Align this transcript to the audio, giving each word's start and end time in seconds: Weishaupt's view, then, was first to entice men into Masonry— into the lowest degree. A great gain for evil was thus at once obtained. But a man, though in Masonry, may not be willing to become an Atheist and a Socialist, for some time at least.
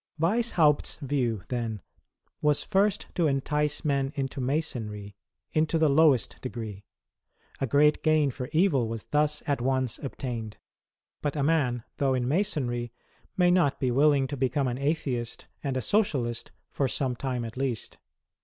Weishaupt's 0.19 0.95
view, 0.95 1.43
then, 1.49 1.79
was 2.41 2.63
first 2.63 3.05
to 3.13 3.27
entice 3.27 3.85
men 3.85 4.11
into 4.15 4.41
Masonry— 4.41 5.15
into 5.53 5.77
the 5.77 5.89
lowest 5.91 6.37
degree. 6.41 6.85
A 7.59 7.67
great 7.67 8.01
gain 8.01 8.31
for 8.31 8.49
evil 8.51 8.87
was 8.87 9.03
thus 9.11 9.43
at 9.45 9.61
once 9.61 9.99
obtained. 9.99 10.57
But 11.21 11.35
a 11.35 11.43
man, 11.43 11.83
though 11.97 12.15
in 12.15 12.27
Masonry, 12.27 12.91
may 13.37 13.51
not 13.51 13.79
be 13.79 13.91
willing 13.91 14.25
to 14.29 14.35
become 14.35 14.67
an 14.67 14.79
Atheist 14.79 15.45
and 15.63 15.77
a 15.77 15.83
Socialist, 15.83 16.49
for 16.71 16.87
some 16.87 17.15
time 17.15 17.45
at 17.45 17.55
least. 17.55 17.99